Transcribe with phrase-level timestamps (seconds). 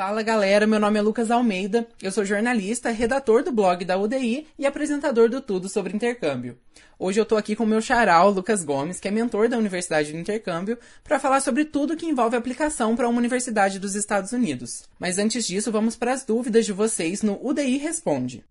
[0.00, 4.46] Fala galera, meu nome é Lucas Almeida, eu sou jornalista, redator do blog da UDI
[4.58, 6.56] e apresentador do Tudo sobre Intercâmbio.
[6.98, 10.10] Hoje eu tô aqui com o meu charal, Lucas Gomes, que é mentor da Universidade
[10.10, 14.84] do Intercâmbio, para falar sobre tudo que envolve aplicação para uma universidade dos Estados Unidos.
[14.98, 18.42] Mas antes disso, vamos para as dúvidas de vocês no UDI Responde.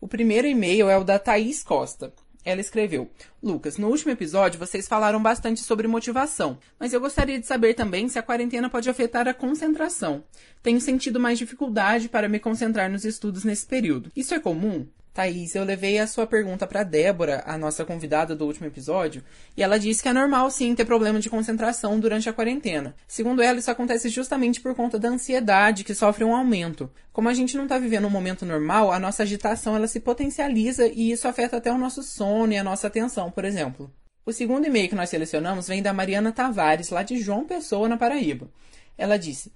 [0.00, 2.12] O primeiro e-mail é o da Thaís Costa.
[2.48, 3.10] Ela escreveu:
[3.42, 8.08] Lucas, no último episódio vocês falaram bastante sobre motivação, mas eu gostaria de saber também
[8.08, 10.24] se a quarentena pode afetar a concentração.
[10.62, 14.10] Tenho sentido mais dificuldade para me concentrar nos estudos nesse período.
[14.16, 14.86] Isso é comum?
[15.18, 19.24] Thaís, eu levei a sua pergunta para Débora, a nossa convidada do último episódio,
[19.56, 22.94] e ela disse que é normal sim ter problema de concentração durante a quarentena.
[23.08, 26.88] Segundo ela, isso acontece justamente por conta da ansiedade que sofre um aumento.
[27.12, 30.86] Como a gente não está vivendo um momento normal, a nossa agitação ela se potencializa
[30.86, 33.92] e isso afeta até o nosso sono e a nossa atenção, por exemplo.
[34.24, 37.96] O segundo e-mail que nós selecionamos vem da Mariana Tavares, lá de João Pessoa, na
[37.96, 38.48] Paraíba.
[38.96, 39.50] Ela disse: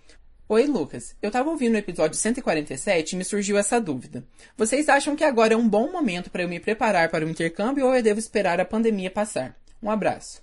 [0.54, 1.16] Oi, Lucas.
[1.22, 4.22] Eu estava ouvindo o episódio 147 e me surgiu essa dúvida.
[4.54, 7.86] Vocês acham que agora é um bom momento para eu me preparar para o intercâmbio
[7.86, 9.56] ou eu devo esperar a pandemia passar?
[9.82, 10.42] Um abraço.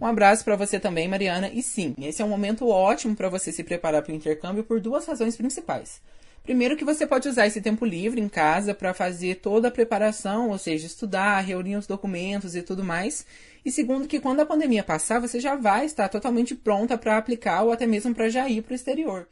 [0.00, 1.50] Um abraço para você também, Mariana.
[1.52, 4.80] E sim, esse é um momento ótimo para você se preparar para o intercâmbio por
[4.80, 6.00] duas razões principais.
[6.44, 10.50] Primeiro, que você pode usar esse tempo livre em casa para fazer toda a preparação,
[10.50, 13.26] ou seja, estudar, reunir os documentos e tudo mais.
[13.64, 17.64] E segundo, que quando a pandemia passar, você já vai estar totalmente pronta para aplicar
[17.64, 19.26] ou até mesmo para já ir para o exterior.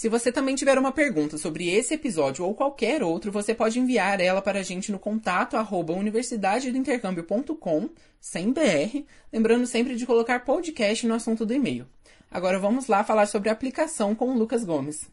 [0.00, 4.18] Se você também tiver uma pergunta sobre esse episódio ou qualquer outro, você pode enviar
[4.18, 11.06] ela para a gente no contato arroba universidadedointercâmbio.com, sem BR, lembrando sempre de colocar podcast
[11.06, 11.86] no assunto do e-mail.
[12.30, 15.06] Agora vamos lá falar sobre a aplicação com o Lucas Gomes.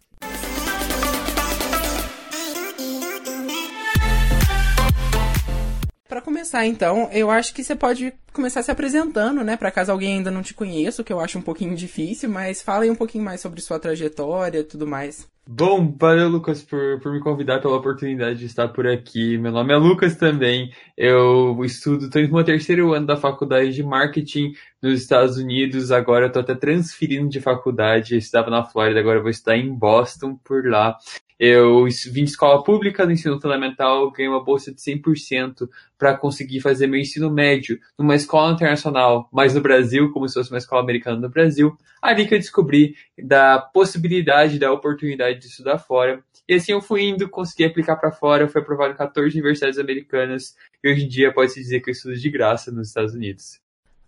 [6.47, 9.57] Começar, então, eu acho que você pode começar se apresentando, né?
[9.57, 12.61] Para caso alguém ainda não te conheça, o que eu acho um pouquinho difícil, mas
[12.61, 15.27] fala aí um pouquinho mais sobre sua trajetória e tudo mais.
[15.49, 19.37] Bom, valeu, Lucas, por, por me convidar, pela oportunidade de estar por aqui.
[19.37, 20.71] Meu nome é Lucas também.
[20.97, 24.51] Eu estudo, estou no meu terceiro ano da faculdade de marketing
[24.81, 25.91] nos Estados Unidos.
[25.91, 28.17] Agora estou até transferindo de faculdade.
[28.17, 30.97] Eu na Flórida, agora vou estudar em Boston, por lá.
[31.39, 36.61] Eu vim de escola pública no ensino fundamental, ganhei uma bolsa de 100% para conseguir
[36.61, 40.81] fazer meu ensino médio numa escola internacional, mas no Brasil, como se fosse uma escola
[40.81, 41.77] americana no Brasil.
[42.01, 46.23] Ali que eu descobri da possibilidade, da oportunidade de estudar fora.
[46.49, 50.55] E assim eu fui indo, consegui aplicar para fora, fui aprovado em 14 universidades americanas
[50.83, 53.59] e hoje em dia pode-se dizer que eu estudo de graça nos Estados Unidos.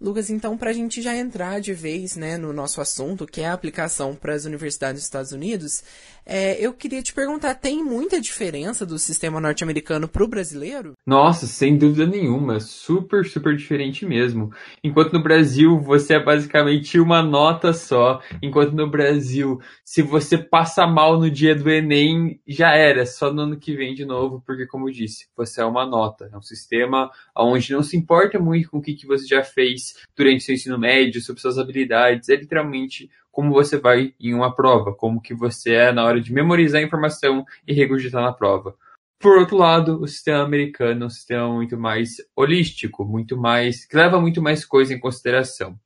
[0.01, 3.47] Lucas, então, para a gente já entrar de vez né, no nosso assunto, que é
[3.47, 5.83] a aplicação para as universidades dos Estados Unidos,
[6.31, 10.93] é, eu queria te perguntar: tem muita diferença do sistema norte-americano para o brasileiro?
[11.03, 12.59] Nossa, sem dúvida nenhuma.
[12.59, 14.53] Super, super diferente mesmo.
[14.83, 20.85] Enquanto no Brasil você é basicamente uma nota só, enquanto no Brasil, se você passa
[20.85, 24.67] mal no dia do Enem, já era, só no ano que vem de novo, porque,
[24.67, 26.29] como eu disse, você é uma nota.
[26.31, 29.95] É um sistema onde não se importa muito com o que, que você já fez
[30.15, 34.93] durante seu ensino médio, sobre suas habilidades, é literalmente como você vai em uma prova,
[34.93, 38.75] como que você é na hora de memorizar a informação e regurgitar na prova.
[39.17, 43.95] Por outro lado, o sistema americano é um sistema muito mais holístico, muito mais que
[43.95, 45.79] leva muito mais coisa em consideração.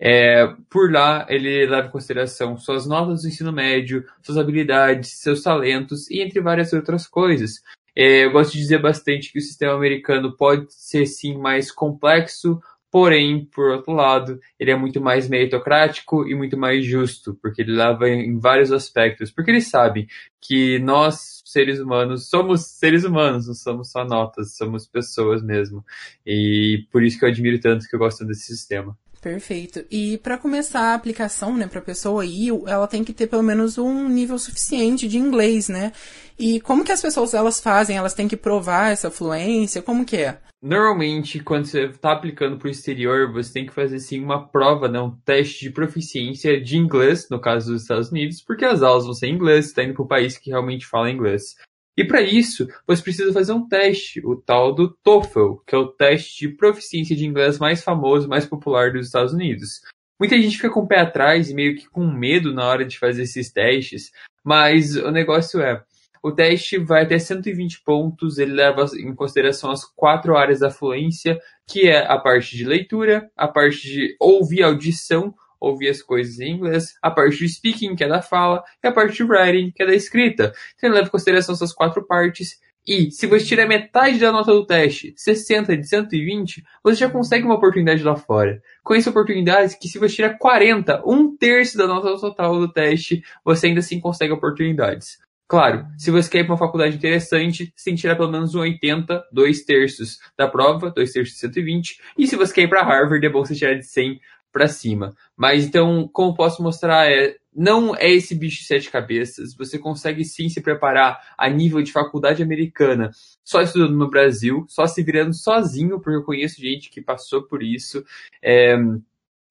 [0.00, 5.44] É, por lá, ele leva em consideração suas notas do ensino médio, suas habilidades, seus
[5.44, 7.60] talentos e entre várias outras coisas.
[7.94, 12.60] É, eu gosto de dizer bastante que o sistema americano pode ser sim mais complexo,
[12.90, 17.72] Porém, por outro lado, ele é muito mais meritocrático e muito mais justo, porque ele
[17.72, 19.30] leva em vários aspectos.
[19.30, 20.08] Porque ele sabe
[20.40, 25.84] que nós, seres humanos, somos seres humanos, não somos só notas, somos pessoas mesmo.
[26.26, 28.98] E por isso que eu admiro tanto que eu gosto desse sistema.
[29.20, 29.84] Perfeito.
[29.90, 33.76] E para começar a aplicação, né, para pessoa ir, ela tem que ter pelo menos
[33.76, 35.92] um nível suficiente de inglês, né?
[36.38, 37.98] E como que as pessoas elas fazem?
[37.98, 39.82] Elas têm que provar essa fluência?
[39.82, 40.38] Como que é?
[40.62, 44.88] Normalmente, quando você está aplicando para o exterior, você tem que fazer sim uma prova,
[44.88, 49.04] né, um teste de proficiência de inglês, no caso dos Estados Unidos, porque as aulas
[49.04, 51.56] vão ser em inglês, está indo para o país que realmente fala inglês.
[51.96, 55.88] E para isso, você precisa fazer um teste, o tal do TOEFL, que é o
[55.88, 59.80] teste de proficiência de inglês mais famoso, mais popular dos Estados Unidos.
[60.18, 62.98] Muita gente fica com o pé atrás e meio que com medo na hora de
[62.98, 64.10] fazer esses testes,
[64.44, 65.82] mas o negócio é,
[66.22, 71.38] o teste vai até 120 pontos, ele leva em consideração as quatro áreas da fluência,
[71.66, 76.52] que é a parte de leitura, a parte de ouvir audição, ouvir as coisas em
[76.52, 79.82] inglês, a parte do speaking, que é da fala, e a parte do writing, que
[79.82, 80.52] é da escrita.
[80.76, 84.52] Então ele leva em consideração essas quatro partes, E se você tirar metade da nota
[84.52, 88.60] do teste, 60 de 120, você já consegue uma oportunidade lá fora.
[88.82, 93.22] Com essa oportunidade, que se você tirar 40, um terço da nota total do teste,
[93.44, 95.18] você ainda assim consegue oportunidades.
[95.50, 98.54] Claro, se você quer ir para uma faculdade interessante, você tem que tirar pelo menos
[98.54, 102.00] um 80, dois terços da prova, dois terços de 120.
[102.16, 104.20] E se você quer ir para Harvard, é bom você tirar de 100
[104.52, 105.12] para cima.
[105.36, 109.52] Mas então, como posso mostrar, é, não é esse bicho de sete cabeças.
[109.56, 113.10] Você consegue sim se preparar a nível de faculdade americana,
[113.42, 117.60] só estudando no Brasil, só se virando sozinho, porque eu conheço gente que passou por
[117.60, 118.04] isso.
[118.40, 118.76] É,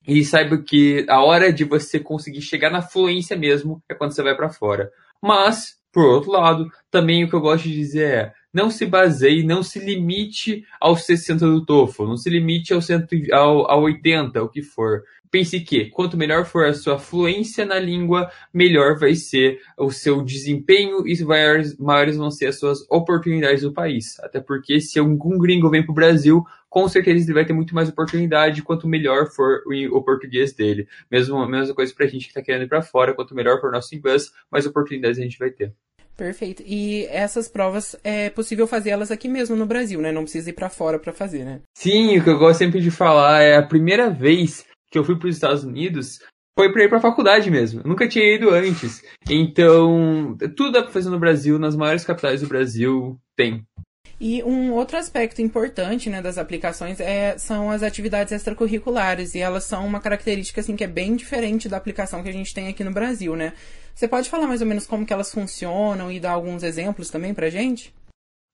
[0.07, 4.23] e saiba que a hora de você conseguir chegar na fluência mesmo é quando você
[4.23, 4.89] vai para fora.
[5.21, 9.43] Mas por outro lado, também o que eu gosto de dizer é, não se baseie,
[9.43, 14.41] não se limite aos 60 do TOEFL, não se limite ao, 100, ao, ao 80,
[14.43, 15.03] o que for.
[15.31, 20.23] Pense que, quanto melhor for a sua fluência na língua, melhor vai ser o seu
[20.23, 24.19] desempenho e maiores, maiores vão ser as suas oportunidades no país.
[24.21, 27.73] Até porque se algum gringo vem para o Brasil, com certeza ele vai ter muito
[27.73, 30.87] mais oportunidade quanto melhor for o, português dele.
[31.11, 33.69] Mesmo, mesma coisa para a gente que está querendo ir para fora, quanto melhor for
[33.69, 35.73] o nosso inglês, mais oportunidades a gente vai ter.
[36.15, 36.61] Perfeito.
[36.65, 40.11] E essas provas é possível fazer elas aqui mesmo no Brasil, né?
[40.11, 41.61] Não precisa ir para fora para fazer, né?
[41.73, 45.17] Sim, o que eu gosto sempre de falar é a primeira vez que eu fui
[45.17, 46.19] para os Estados Unidos
[46.57, 47.79] foi para ir para a faculdade mesmo.
[47.79, 49.01] Eu nunca tinha ido antes.
[49.29, 53.63] Então, tudo dá para fazer no Brasil, nas maiores capitais do Brasil tem.
[54.19, 59.63] E um outro aspecto importante né, das aplicações é, são as atividades extracurriculares, e elas
[59.63, 62.83] são uma característica assim, que é bem diferente da aplicação que a gente tem aqui
[62.83, 63.53] no Brasil, né?
[63.95, 67.33] Você pode falar mais ou menos como que elas funcionam e dar alguns exemplos também
[67.33, 67.93] pra gente?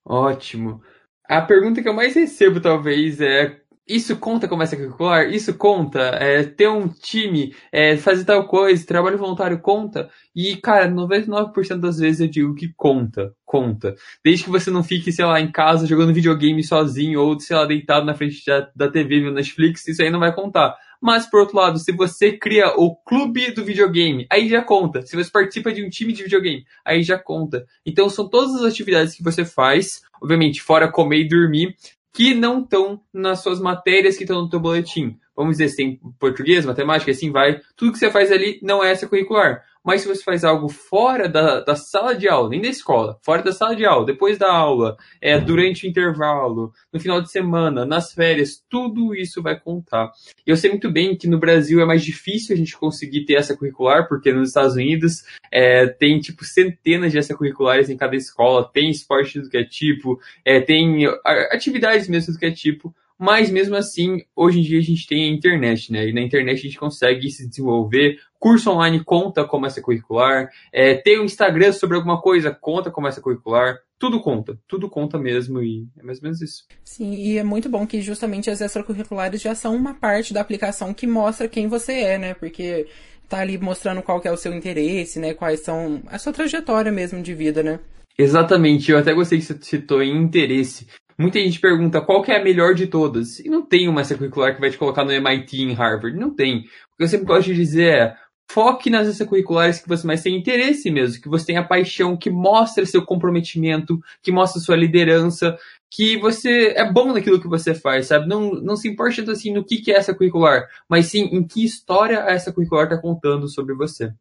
[0.04, 0.80] Ótimo.
[1.28, 5.30] A pergunta que eu mais recebo, talvez, é isso conta como extracurricular?
[5.30, 6.00] Isso conta?
[6.00, 10.10] É, ter um time, é, fazer tal coisa, trabalho voluntário conta?
[10.34, 13.94] E, cara, 99% das vezes eu digo que conta, conta.
[14.22, 17.64] Desde que você não fique, sei lá, em casa jogando videogame sozinho ou, sei lá,
[17.64, 20.76] deitado na frente da, da TV no Netflix, isso aí não vai contar.
[21.00, 25.02] Mas, por outro lado, se você cria o clube do videogame, aí já conta.
[25.02, 27.64] Se você participa de um time de videogame, aí já conta.
[27.84, 31.76] Então, são todas as atividades que você faz, obviamente, fora comer e dormir,
[32.12, 35.18] que não estão nas suas matérias que estão no teu boletim.
[35.36, 37.60] Vamos dizer, tem português, matemática, assim vai.
[37.76, 39.62] Tudo que você faz ali não é extracurricular.
[39.86, 43.40] Mas se você faz algo fora da, da sala de aula, nem da escola, fora
[43.40, 47.86] da sala de aula, depois da aula, é, durante o intervalo, no final de semana,
[47.86, 50.10] nas férias, tudo isso vai contar.
[50.44, 53.34] E eu sei muito bem que no Brasil é mais difícil a gente conseguir ter
[53.34, 55.22] essa curricular, porque nos Estados Unidos
[55.52, 60.18] é, tem tipo centenas de extracurriculares em cada escola, tem esporte do que é tipo,
[60.44, 61.06] é, tem
[61.52, 65.24] atividades mesmo do que é tipo, mas mesmo assim, hoje em dia a gente tem
[65.24, 66.08] a internet, né?
[66.08, 68.18] E na internet a gente consegue se desenvolver.
[68.38, 70.50] Curso online conta como essa curricular.
[70.70, 73.78] É, ter um Instagram sobre alguma coisa conta como essa curricular.
[73.98, 76.64] Tudo conta, tudo conta mesmo e é mais ou menos isso.
[76.84, 80.92] Sim, e é muito bom que justamente as extracurriculares já são uma parte da aplicação
[80.92, 82.34] que mostra quem você é, né?
[82.34, 82.86] Porque
[83.26, 85.32] tá ali mostrando qual é o seu interesse, né?
[85.32, 87.80] Quais são a sua trajetória mesmo de vida, né?
[88.18, 90.86] Exatamente, eu até gostei que você citou em interesse.
[91.18, 93.38] Muita gente pergunta qual que é a melhor de todas.
[93.40, 96.18] E não tem uma extracurricular que vai te colocar no MIT em Harvard.
[96.18, 96.58] Não tem.
[96.58, 98.16] O que eu sempre gosto de dizer é
[98.50, 102.30] foque nas extracurriculares que você mais tem interesse mesmo, que você tem a paixão, que
[102.30, 105.56] mostra seu comprometimento, que mostra sua liderança,
[105.90, 108.28] que você é bom naquilo que você faz, sabe?
[108.28, 111.46] Não, não se importa tanto assim no que, que é essa curricular, mas sim em
[111.46, 114.12] que história essa curricular está contando sobre você.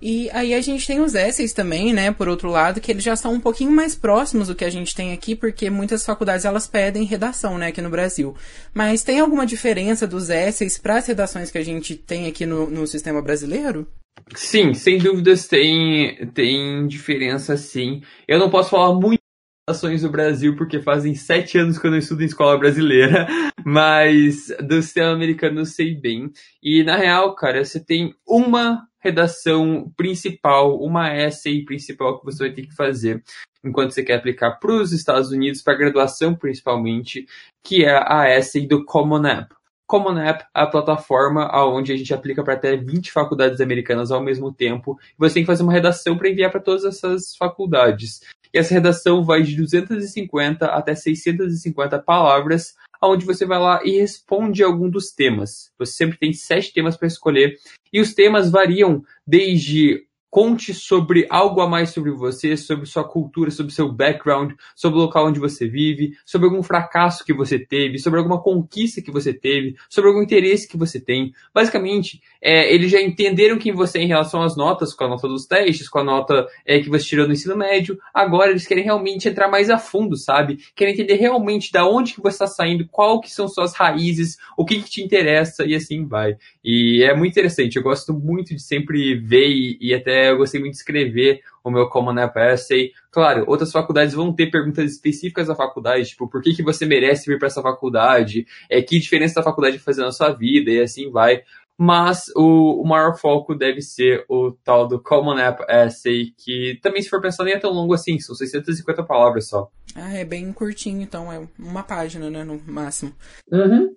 [0.00, 3.16] E aí a gente tem os essays também, né, por outro lado, que eles já
[3.16, 6.66] são um pouquinho mais próximos do que a gente tem aqui, porque muitas faculdades elas
[6.66, 8.34] pedem redação, né, aqui no Brasil.
[8.74, 12.68] Mas tem alguma diferença dos essays para as redações que a gente tem aqui no,
[12.68, 13.88] no sistema brasileiro?
[14.34, 18.02] Sim, sem dúvidas tem, tem diferença sim.
[18.26, 19.20] Eu não posso falar muito
[19.66, 23.26] redações do Brasil, porque fazem sete anos que eu não estudo em escola brasileira,
[23.64, 26.30] mas do sistema americano eu sei bem.
[26.62, 32.54] E na real, cara, você tem uma redação principal, uma essay principal que você vai
[32.54, 33.22] ter que fazer
[33.62, 37.26] enquanto você quer aplicar para os Estados Unidos, para graduação principalmente,
[37.62, 39.54] que é a essay do Common App.
[39.86, 44.22] Common App é a plataforma onde a gente aplica para até 20 faculdades americanas ao
[44.22, 44.98] mesmo tempo.
[45.18, 48.20] Você tem que fazer uma redação para enviar para todas essas faculdades.
[48.52, 52.74] E essa redação vai de 250 até 650 palavras,
[53.06, 55.72] onde você vai lá e responde algum dos temas.
[55.78, 57.56] Você sempre tem sete temas para escolher
[57.92, 63.52] e os temas variam desde conte sobre algo a mais sobre você, sobre sua cultura,
[63.52, 68.00] sobre seu background, sobre o local onde você vive, sobre algum fracasso que você teve,
[68.00, 71.32] sobre alguma conquista que você teve, sobre algum interesse que você tem.
[71.54, 75.28] Basicamente, é, eles já entenderam quem você é em relação às notas, com a nota
[75.28, 77.96] dos testes, com a nota é, que você tirou no ensino médio.
[78.12, 80.58] Agora eles querem realmente entrar mais a fundo, sabe?
[80.74, 84.64] Querem entender realmente da onde que você está saindo, qual que são suas raízes, o
[84.64, 86.34] que, que te interessa e assim vai.
[86.64, 87.76] E é muito interessante.
[87.76, 91.70] Eu gosto muito de sempre ver e, e até eu gostei muito de escrever o
[91.70, 92.92] meu Common App Essay.
[93.10, 97.30] Claro, outras faculdades vão ter perguntas específicas da faculdade, tipo, por que, que você merece
[97.30, 98.46] vir para essa faculdade?
[98.68, 100.70] É, que diferença da faculdade fazer na sua vida?
[100.70, 101.42] E assim vai.
[101.76, 107.02] Mas o, o maior foco deve ser o tal do Common App Essay, que também,
[107.02, 109.68] se for pensar, nem é tão longo assim, são 650 palavras só.
[109.96, 113.12] Ah, é bem curtinho, então, é uma página, né, no máximo.
[113.50, 113.94] Uhum.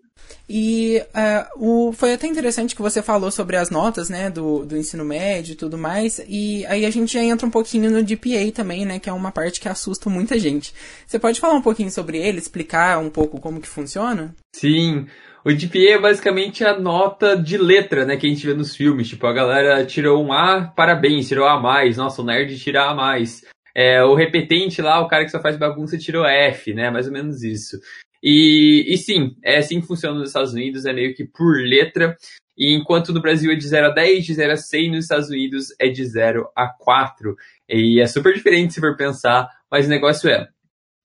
[0.50, 4.78] E uh, o, foi até interessante que você falou sobre as notas, né, do, do
[4.78, 8.52] ensino médio e tudo mais, e aí a gente já entra um pouquinho no GPA
[8.54, 10.74] também, né, que é uma parte que assusta muita gente.
[11.06, 14.34] Você pode falar um pouquinho sobre ele, explicar um pouco como que funciona?
[14.56, 15.06] Sim,
[15.44, 19.08] o GPA é basicamente a nota de letra, né, que a gente vê nos filmes,
[19.08, 22.94] tipo, a galera tirou um A, parabéns, tirou A+, mais, nossa, o nerd tira A+.
[22.94, 23.46] Mais.
[23.74, 27.14] É, o repetente lá, o cara que só faz bagunça tirou F, né, mais ou
[27.14, 27.78] menos isso.
[28.24, 32.16] E, e sim, é assim que funciona nos Estados Unidos, é meio que por letra.
[32.58, 35.30] E enquanto no Brasil é de 0 a 10, de 0 a 100, nos Estados
[35.30, 37.36] Unidos é de 0 a 4.
[37.70, 40.48] E é super diferente se for pensar, mas o negócio é,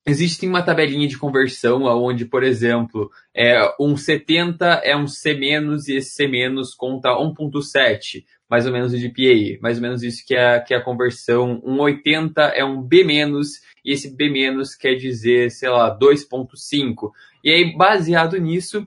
[0.07, 5.97] existe uma tabelinha de conversão onde, por exemplo, é, um 70 é um C- e
[5.97, 6.29] esse C-
[6.77, 10.77] conta 1.7, mais ou menos o GPA, mais ou menos isso que é, que é
[10.77, 11.59] a conversão.
[11.65, 13.03] Um 80 é um B-
[13.83, 14.31] e esse B-
[14.79, 17.13] quer dizer, sei lá, 2.5.
[17.43, 18.87] E aí, baseado nisso,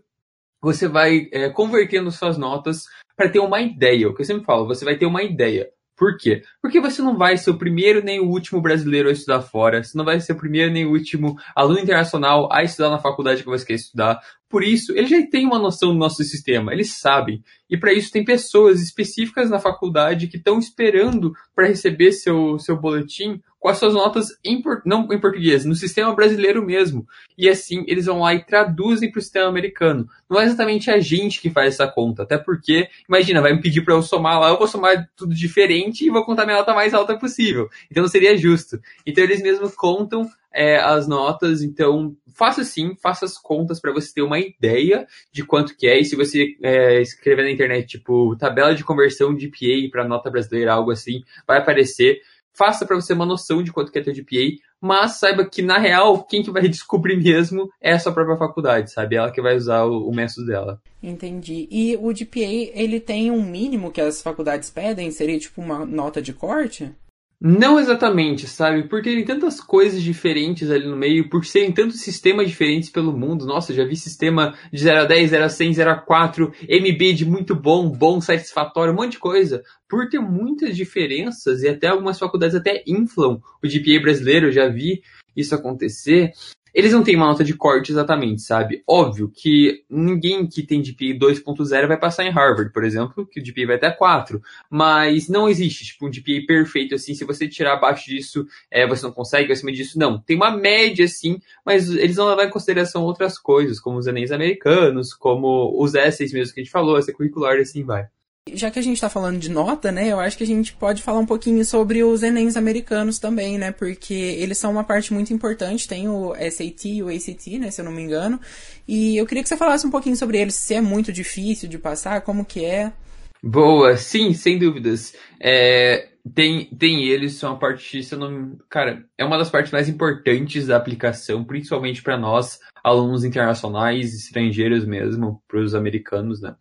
[0.61, 2.83] você vai é, convertendo suas notas
[3.17, 4.07] para ter uma ideia.
[4.07, 5.67] O que eu sempre falo, você vai ter uma ideia.
[5.97, 6.43] Por quê?
[6.61, 9.97] Porque você não vai ser o primeiro nem o último brasileiro a estudar fora, você
[9.97, 13.49] não vai ser o primeiro nem o último aluno internacional a estudar na faculdade que
[13.49, 14.19] você quer estudar.
[14.55, 17.43] Por isso, eles já têm uma noção do nosso sistema, eles sabem.
[17.69, 22.79] E para isso tem pessoas específicas na faculdade que estão esperando para receber seu, seu
[22.79, 27.07] boletim com as suas notas em, não em português, no sistema brasileiro mesmo.
[27.35, 30.07] E assim, eles vão lá e traduzem para o sistema americano.
[30.29, 33.81] Não é exatamente a gente que faz essa conta, até porque, imagina, vai me pedir
[33.81, 36.93] para eu somar lá, eu vou somar tudo diferente e vou contar minha nota mais
[36.93, 37.67] alta possível.
[37.89, 38.79] Então não seria justo.
[39.03, 44.13] Então eles mesmos contam é, as notas, então faça sim, faça as contas para você
[44.13, 48.35] ter uma ideia de quanto que é, e se você é, escrever na internet, tipo,
[48.37, 52.21] tabela de conversão de PA para nota brasileira, algo assim, vai aparecer.
[52.57, 55.77] Faça para você uma noção de quanto que é teu GPA, mas saiba que, na
[55.77, 59.15] real, quem que vai descobrir mesmo é a sua própria faculdade, sabe?
[59.15, 60.81] Ela que vai usar o, o método dela.
[61.01, 61.67] Entendi.
[61.69, 65.11] E o GPA, ele tem um mínimo que as faculdades pedem?
[65.11, 66.91] Seria tipo uma nota de corte?
[67.39, 68.87] Não exatamente, sabe?
[68.87, 73.45] Por terem tantas coisas diferentes ali no meio, por serem tantos sistemas diferentes pelo mundo.
[73.45, 77.13] Nossa, já vi sistema de 0 a 10, 0 a 100, 0 a 4, MB
[77.13, 79.63] de muito bom, bom, satisfatório, um monte de coisa.
[79.87, 84.67] Por ter muitas diferenças e até algumas faculdades até inflam o GPA brasileiro, eu já
[84.69, 85.01] vi
[85.35, 86.31] isso acontecer.
[86.75, 88.83] Eles não têm uma nota de corte exatamente, sabe?
[88.85, 93.43] Óbvio que ninguém que tem GPA 2.0 vai passar em Harvard, por exemplo, que o
[93.43, 94.41] GPA vai até 4.
[94.69, 97.13] Mas não existe, tipo, um GPA perfeito assim.
[97.13, 100.19] Se você tirar abaixo disso, é, você não consegue, acima disso, não.
[100.19, 104.33] Tem uma média, sim, mas eles não levam em consideração outras coisas, como os Enems
[104.33, 108.09] americanos, como os essays mesmo que a gente falou, essa curricular e assim vai.
[108.53, 111.01] Já que a gente está falando de nota, né, eu acho que a gente pode
[111.01, 115.33] falar um pouquinho sobre os Enems americanos também, né, porque eles são uma parte muito
[115.33, 118.39] importante, tem o SAT e o ACT, né, se eu não me engano,
[118.87, 121.79] e eu queria que você falasse um pouquinho sobre eles, se é muito difícil de
[121.79, 122.93] passar, como que é.
[123.41, 125.15] Boa, sim, sem dúvidas.
[125.41, 129.71] É, tem, tem eles, são a parte, se eu não, cara, é uma das partes
[129.71, 136.55] mais importantes da aplicação, principalmente para nós, alunos internacionais, estrangeiros mesmo, para os americanos, né?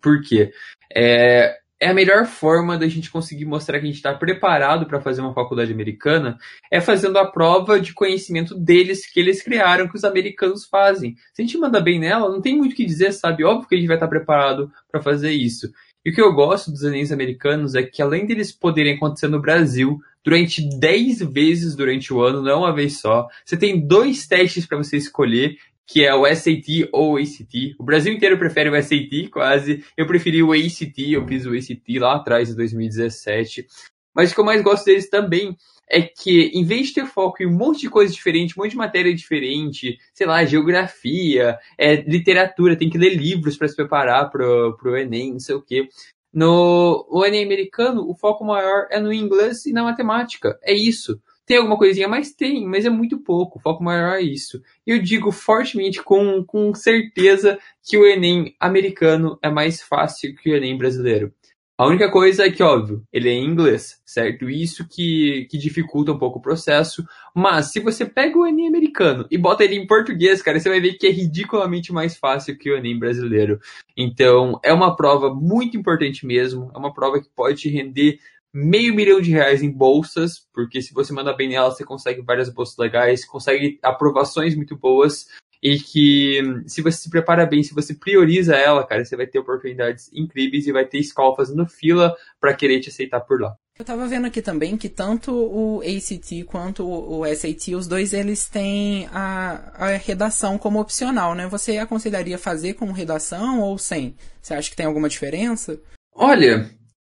[0.00, 0.52] Por quê?
[0.94, 5.00] É, é a melhor forma da gente conseguir mostrar que a gente está preparado para
[5.00, 6.36] fazer uma faculdade americana
[6.70, 11.14] é fazendo a prova de conhecimento deles que eles criaram, que os americanos fazem.
[11.32, 13.44] Se a gente manda bem nela, não tem muito o que dizer, sabe?
[13.44, 15.70] Óbvio que a gente vai estar tá preparado para fazer isso.
[16.04, 19.40] E o que eu gosto dos Enems americanos é que além deles poderem acontecer no
[19.40, 24.26] Brasil durante 10 vezes durante o ano, não é uma vez só, você tem dois
[24.26, 25.56] testes para você escolher
[25.88, 27.74] que é o SAT ou o ACT.
[27.78, 29.82] O Brasil inteiro prefere o SAT, quase.
[29.96, 33.66] Eu preferi o ACT, eu fiz o ACT lá atrás, em 2017.
[34.14, 35.56] Mas o que eu mais gosto deles também
[35.88, 38.72] é que, em vez de ter foco em um monte de coisa diferente, um monte
[38.72, 44.30] de matéria diferente, sei lá, geografia, é, literatura, tem que ler livros para se preparar
[44.30, 45.88] pro, pro Enem, não sei o quê.
[46.30, 50.58] No o Enem americano, o foco maior é no inglês e na matemática.
[50.62, 51.18] É isso.
[51.48, 53.58] Tem alguma coisinha, mas tem, mas é muito pouco.
[53.58, 54.62] O foco maior é isso.
[54.86, 60.54] Eu digo fortemente, com, com certeza, que o Enem americano é mais fácil que o
[60.54, 61.32] Enem brasileiro.
[61.78, 64.50] A única coisa é que, óbvio, ele é em inglês, certo?
[64.50, 67.02] Isso que, que dificulta um pouco o processo.
[67.34, 70.80] Mas se você pega o Enem americano e bota ele em português, cara, você vai
[70.80, 73.58] ver que é ridiculamente mais fácil que o Enem brasileiro.
[73.96, 76.70] Então, é uma prova muito importante mesmo.
[76.74, 78.18] É uma prova que pode te render
[78.52, 82.48] meio milhão de reais em bolsas, porque se você manda bem nela, você consegue várias
[82.48, 85.26] bolsas legais, consegue aprovações muito boas
[85.62, 89.38] e que se você se prepara bem, se você prioriza ela, cara, você vai ter
[89.38, 93.56] oportunidades incríveis e vai ter escola fazendo fila para querer te aceitar por lá.
[93.78, 98.48] Eu tava vendo aqui também que tanto o ACT quanto o SAT, os dois eles
[98.48, 101.46] têm a, a redação como opcional, né?
[101.46, 104.16] Você aconselharia fazer com redação ou sem?
[104.42, 105.80] Você acha que tem alguma diferença?
[106.12, 106.68] Olha,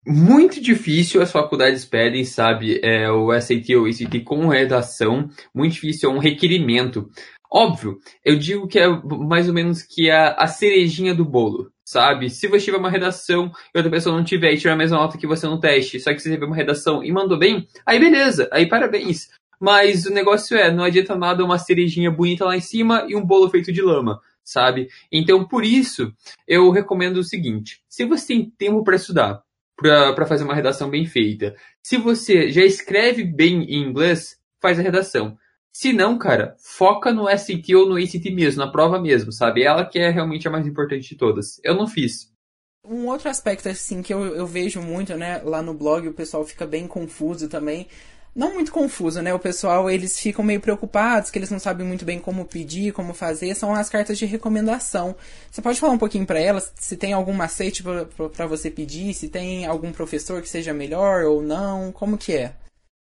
[0.07, 5.75] muito difícil as faculdades pedem, sabe, é, o SAT ou o ACT com redação, muito
[5.75, 7.11] difícil, é um requerimento.
[7.53, 12.31] Óbvio, eu digo que é mais ou menos que é a cerejinha do bolo, sabe?
[12.31, 15.19] Se você tiver uma redação e outra pessoa não tiver e tiver a mesma nota
[15.19, 18.49] que você no teste, só que você teve uma redação e mandou bem, aí beleza,
[18.53, 19.29] aí parabéns.
[19.61, 23.27] Mas o negócio é, não adianta nada uma cerejinha bonita lá em cima e um
[23.27, 24.89] bolo feito de lama, sabe?
[25.13, 26.13] Então, por isso,
[26.47, 29.43] eu recomendo o seguinte: se você tem tempo para estudar,
[29.81, 34.83] para fazer uma redação bem feita, se você já escreve bem em inglês, faz a
[34.83, 35.37] redação.
[35.73, 39.63] Se não, cara, foca no SAT ou no ACT mesmo, na prova mesmo, sabe?
[39.63, 41.61] Ela que é realmente a mais importante de todas.
[41.65, 42.31] Eu não fiz.
[42.85, 46.45] Um outro aspecto, assim, que eu, eu vejo muito, né, lá no blog, o pessoal
[46.45, 47.87] fica bem confuso também.
[48.35, 49.35] Não muito confuso, né?
[49.35, 53.13] O pessoal, eles ficam meio preocupados, que eles não sabem muito bem como pedir, como
[53.13, 53.55] fazer.
[53.55, 55.17] São as cartas de recomendação.
[55.51, 59.29] Você pode falar um pouquinho para elas, se tem algum macete para você pedir, se
[59.29, 62.55] tem algum professor que seja melhor ou não, como que é?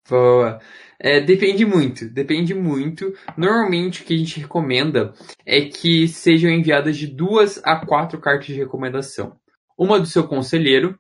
[0.10, 0.62] Boa.
[1.00, 3.14] É, depende muito, depende muito.
[3.36, 5.14] Normalmente o que a gente recomenda
[5.46, 9.38] é que sejam enviadas de duas a quatro cartas de recomendação.
[9.78, 10.98] Uma do seu conselheiro,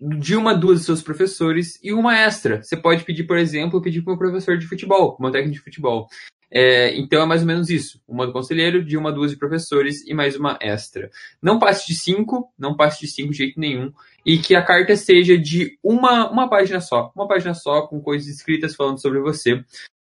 [0.00, 2.62] de uma duas dos seus professores e uma extra.
[2.62, 6.08] Você pode pedir, por exemplo, pedir para um professor de futebol, uma técnica de futebol.
[6.52, 8.00] É, então é mais ou menos isso.
[8.08, 11.10] Uma do conselheiro, de uma duas de professores e mais uma extra.
[11.40, 13.92] Não passe de cinco, não passe de cinco de jeito nenhum.
[14.26, 17.12] E que a carta seja de uma, uma página só.
[17.14, 19.62] Uma página só, com coisas escritas falando sobre você.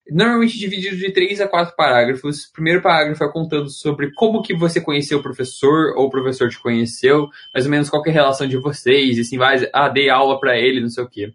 [0.10, 2.46] Normalmente dividido de três a quatro parágrafos.
[2.46, 6.50] O primeiro parágrafo é contando sobre como que você conheceu o professor, ou o professor
[6.50, 9.90] te conheceu, mais ou menos qual é a relação de vocês, e assim vai, ah,
[9.90, 11.34] dei aula para ele, não sei o quê.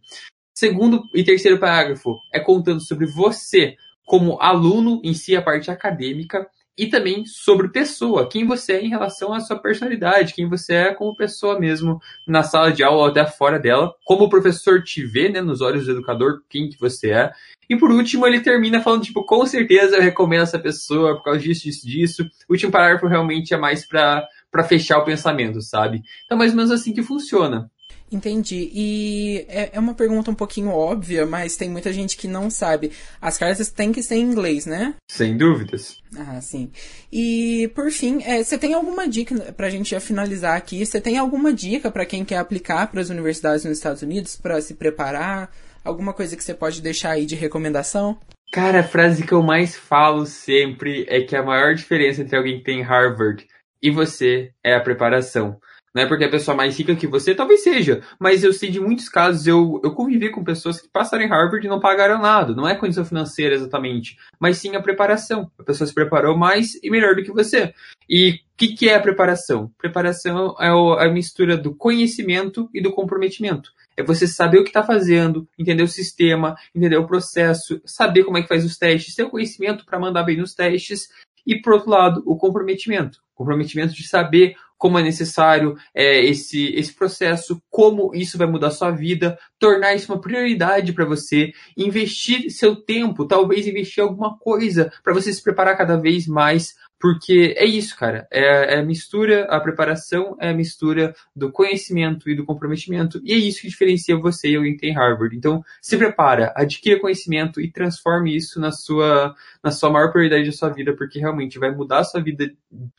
[0.55, 6.47] Segundo e terceiro parágrafo é contando sobre você, como aluno em si, a parte acadêmica,
[6.77, 10.95] e também sobre pessoa, quem você é em relação à sua personalidade, quem você é
[10.95, 15.05] como pessoa mesmo na sala de aula ou até fora dela, como o professor te
[15.05, 17.33] vê, né, nos olhos do educador, quem que você é.
[17.69, 21.41] E por último, ele termina falando, tipo, com certeza eu recomendo essa pessoa por causa
[21.41, 22.23] disso, disso, disso.
[22.49, 24.29] O último parágrafo realmente é mais para
[24.67, 26.03] fechar o pensamento, sabe?
[26.25, 27.71] Então, mais ou menos assim que funciona.
[28.13, 28.71] Entendi.
[28.75, 32.93] E é, é, uma pergunta um pouquinho óbvia, mas tem muita gente que não sabe.
[33.21, 34.95] As cartas têm que ser em inglês, né?
[35.11, 35.97] Sem dúvidas.
[36.17, 36.71] Ah, sim.
[37.11, 41.17] E, por fim, é, você tem alguma dica, pra gente já finalizar aqui, você tem
[41.17, 45.51] alguma dica para quem quer aplicar para as universidades nos Estados Unidos, para se preparar?
[45.85, 48.19] Alguma coisa que você pode deixar aí de recomendação?
[48.53, 52.59] Cara, a frase que eu mais falo sempre é que a maior diferença entre alguém
[52.59, 53.47] que tem Harvard
[53.83, 55.59] e você é a preparação.
[55.95, 58.03] Não é porque a pessoa mais rica que você, talvez seja.
[58.19, 61.67] Mas eu sei de muitos casos, eu, eu convivi com pessoas que passaram em Harvard
[61.67, 62.55] e não pagaram nada.
[62.55, 65.51] Não é condição financeira exatamente, mas sim a preparação.
[65.59, 67.75] A pessoa se preparou mais e melhor do que você.
[68.09, 69.71] E o que, que é a preparação?
[69.77, 70.69] Preparação é
[71.05, 73.71] a mistura do conhecimento e do comprometimento.
[73.97, 78.39] É você saber o que está fazendo, entender o sistema, entender o processo, saber como
[78.39, 81.09] é que faz os testes, ter o conhecimento para mandar bem nos testes.
[81.47, 83.19] E, por outro lado, o comprometimento.
[83.35, 88.91] Comprometimento de saber como é necessário é, esse, esse processo, como isso vai mudar sua
[88.91, 95.15] vida, tornar isso uma prioridade para você, investir seu tempo, talvez investir alguma coisa para
[95.15, 98.29] você se preparar cada vez mais porque é isso, cara.
[98.31, 103.21] É, é, a mistura, a preparação é a mistura do conhecimento e do comprometimento.
[103.25, 105.37] E é isso que diferencia você e alguém que tem Harvard.
[105.37, 109.35] Então, se prepara, adquira conhecimento e transforme isso na sua,
[109.65, 112.49] na sua maior prioridade da sua vida, porque realmente vai mudar a sua vida,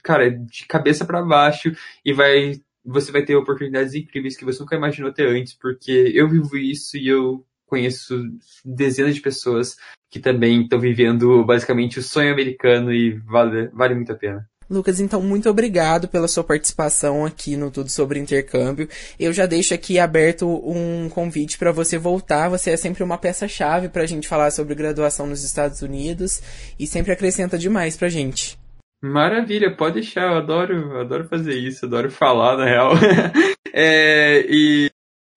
[0.04, 1.72] cara, de cabeça para baixo
[2.04, 6.28] e vai você vai ter oportunidades incríveis que você nunca imaginou ter antes, porque eu
[6.28, 8.23] vivo isso e eu conheço
[8.63, 9.75] dezenas de pessoas
[10.12, 14.47] que também estão vivendo basicamente o sonho americano e vale, vale muito a pena.
[14.69, 18.88] Lucas, então muito obrigado pela sua participação aqui no Tudo sobre Intercâmbio.
[19.19, 22.47] Eu já deixo aqui aberto um convite para você voltar.
[22.49, 26.41] Você é sempre uma peça-chave para a gente falar sobre graduação nos Estados Unidos
[26.79, 28.57] e sempre acrescenta demais para a gente.
[29.01, 30.31] Maravilha, pode deixar.
[30.31, 32.93] Eu adoro, adoro fazer isso, adoro falar na real.
[33.73, 34.92] é, e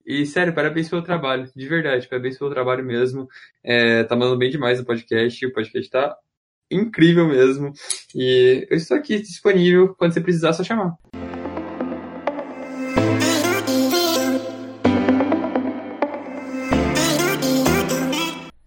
[0.06, 3.28] e, sério, parabéns pelo trabalho, de verdade, parabéns pelo trabalho mesmo.
[3.64, 6.16] É, tá mandando bem demais o podcast, o podcast tá
[6.70, 7.72] incrível mesmo.
[8.14, 10.96] E eu estou aqui disponível quando você precisar, só chamar.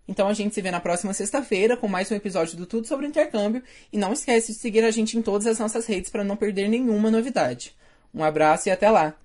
[0.07, 3.05] Então a gente se vê na próxima sexta-feira com mais um episódio do Tudo sobre
[3.05, 3.61] Intercâmbio
[3.93, 6.67] e não esquece de seguir a gente em todas as nossas redes para não perder
[6.67, 7.75] nenhuma novidade.
[8.11, 9.15] Um abraço e até lá!